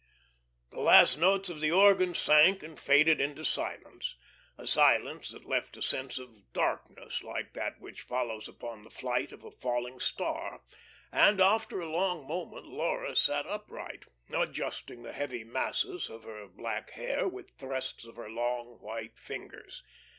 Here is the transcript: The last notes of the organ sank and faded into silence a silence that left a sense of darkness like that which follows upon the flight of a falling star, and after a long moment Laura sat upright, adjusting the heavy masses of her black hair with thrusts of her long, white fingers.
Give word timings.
The 0.71 0.79
last 0.79 1.17
notes 1.19 1.47
of 1.47 1.59
the 1.61 1.69
organ 1.71 2.15
sank 2.15 2.63
and 2.63 2.79
faded 2.79 3.21
into 3.21 3.45
silence 3.45 4.15
a 4.57 4.65
silence 4.65 5.29
that 5.29 5.45
left 5.45 5.77
a 5.77 5.81
sense 5.83 6.17
of 6.17 6.51
darkness 6.53 7.21
like 7.21 7.53
that 7.53 7.79
which 7.79 8.01
follows 8.01 8.47
upon 8.47 8.81
the 8.83 8.89
flight 8.89 9.31
of 9.31 9.43
a 9.43 9.51
falling 9.51 9.99
star, 9.99 10.63
and 11.11 11.39
after 11.39 11.81
a 11.81 11.87
long 11.91 12.27
moment 12.27 12.65
Laura 12.65 13.15
sat 13.15 13.45
upright, 13.45 14.05
adjusting 14.33 15.03
the 15.03 15.13
heavy 15.13 15.43
masses 15.43 16.09
of 16.09 16.23
her 16.23 16.47
black 16.47 16.89
hair 16.93 17.27
with 17.27 17.51
thrusts 17.59 18.03
of 18.03 18.15
her 18.15 18.27
long, 18.27 18.79
white 18.79 19.19
fingers. 19.19 19.83